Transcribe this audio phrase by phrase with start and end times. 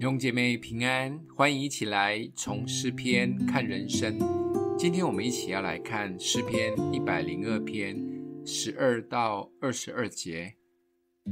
[0.00, 4.18] 弟兄姐妹平安，欢迎一起来从诗篇看人生。
[4.78, 7.94] 今天我们一起要来看诗篇一百零二篇
[8.42, 10.54] 十二到二十二节。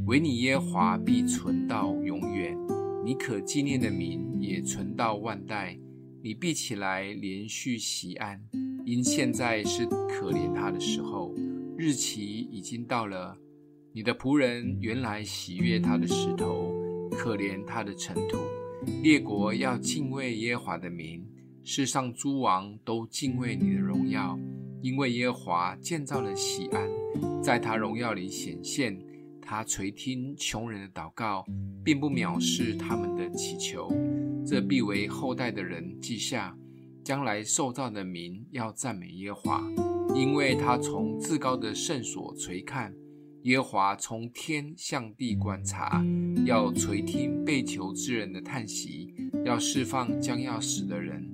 [0.04, 2.54] 唯你耶华必存到永远，
[3.02, 5.74] 你可纪念的名也存到万代。
[6.22, 8.38] 你必起来连续锡安，
[8.84, 11.34] 因现在是可怜他的时候，
[11.78, 13.34] 日期已经到了。
[13.94, 16.67] 你的仆人原来喜悦他的石头，
[17.10, 18.38] 可怜他的尘土。
[19.02, 21.26] 列国要敬畏耶和华的名，
[21.62, 24.38] 世上诸王都敬畏你的荣耀，
[24.80, 26.88] 因为耶和华建造了喜安，
[27.42, 28.98] 在他荣耀里显现。
[29.40, 31.42] 他垂听穷人的祷告，
[31.82, 33.90] 并不藐视他们的祈求。
[34.46, 36.54] 这必为后代的人记下，
[37.02, 39.64] 将来受造的民要赞美耶和华，
[40.14, 42.94] 因为他从至高的圣所垂看。
[43.48, 46.04] 耶和华从天向地观察，
[46.44, 51.26] 要垂听被囚之人的叹息，要释放将要死的人，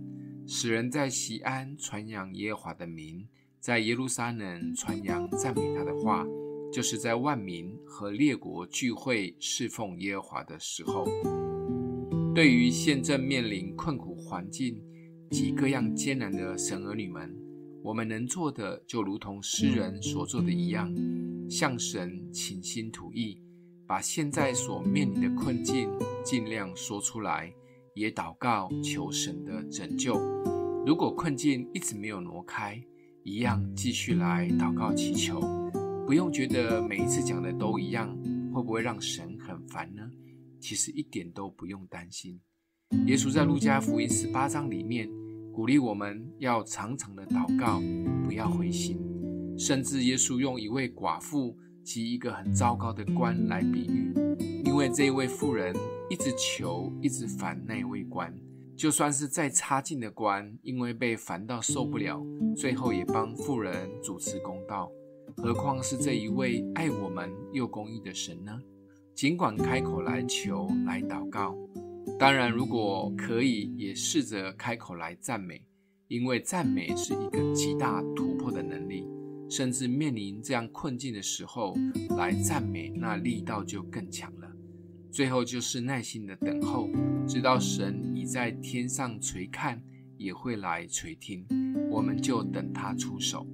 [0.46, 3.26] 使人在西安传扬耶和华的名，
[3.58, 6.24] 在耶路撒冷传扬赞美他的话，
[6.72, 11.04] 就是在万民和列国聚会侍奉耶和华的时候。
[12.32, 14.80] 对于现正面临困苦环境
[15.32, 17.36] 及各样艰难的神儿女们，
[17.82, 20.94] 我们能做的，就如同诗人所做的一样。
[21.48, 23.40] 向神倾心吐意，
[23.86, 25.88] 把现在所面临的困境
[26.24, 27.52] 尽量说出来，
[27.94, 30.18] 也祷告求神的拯救。
[30.86, 32.82] 如果困境一直没有挪开，
[33.22, 35.40] 一样继续来祷告祈求。
[36.06, 38.14] 不用觉得每一次讲的都一样，
[38.52, 40.02] 会不会让神很烦呢？
[40.60, 42.38] 其实一点都不用担心。
[43.06, 45.08] 耶稣在路加福音十八章里面
[45.52, 47.80] 鼓励我们要常常的祷告，
[48.24, 49.13] 不要灰心。
[49.58, 54.12] 甚至耶稣用一位寡妇及一个很糟糕的官来比喻，
[54.64, 55.74] 因为这位妇人
[56.10, 58.34] 一直求，一直烦那位官，
[58.76, 62.20] 就算是再差劲的官，因为被烦到受不了，
[62.56, 64.90] 最后也帮妇人主持公道。
[65.36, 68.58] 何况是这一位爱我们又公义的神呢？
[69.14, 71.56] 尽管开口来求，来祷告，
[72.18, 75.62] 当然如果可以，也试着开口来赞美，
[76.08, 79.06] 因为赞美是一个极大突破的能力。
[79.56, 81.76] 甚至面临这样困境的时候，
[82.16, 84.50] 来赞美，那力道就更强了。
[85.12, 86.88] 最后就是耐心的等候，
[87.24, 89.80] 直到神已在天上垂看，
[90.16, 91.46] 也会来垂听，
[91.88, 93.46] 我们就等他出手。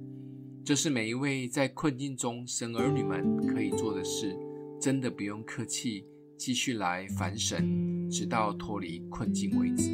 [0.65, 4.35] 这是每一位在困境中神儿女们可以做的事，
[4.81, 6.03] 真的不用客气，
[6.35, 9.91] 继续来烦神，直到脱离困境为止。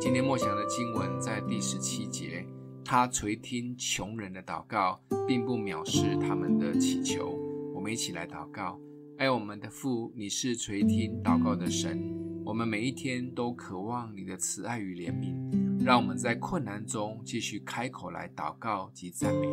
[0.00, 2.46] 今天默想的经文在第十七节。
[2.84, 7.38] 他垂听穷人的祷告，并不藐视他们的祈求。
[7.74, 8.78] 我们一起来祷告：
[9.16, 12.16] 爱我们的父，你是垂听祷告的神。
[12.44, 19.46] 我们每一天都渴望你的慈爱与怜悯，让我们在困难中继续开口来祷告及赞美。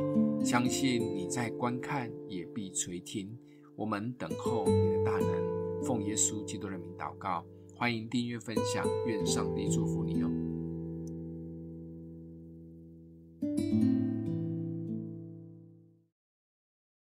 [0.43, 3.37] 相信你在观看，也必垂听。
[3.75, 5.83] 我们等候你的大能。
[5.83, 7.45] 奉耶稣基督的名祷告，
[7.75, 10.36] 欢迎订阅分享，愿上帝祝福你哦。
[13.57, 13.86] thank you